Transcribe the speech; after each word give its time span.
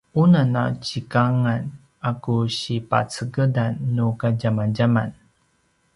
unem 0.23 0.51
a 0.55 0.65
zikangan 0.87 1.63
a 2.07 2.11
ku 2.23 2.35
si 2.57 2.75
pacegedan 2.91 3.73
nu 3.95 4.05
kadjamadjaman 4.19 5.09